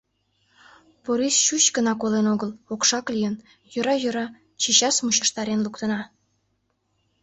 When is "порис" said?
1.03-1.35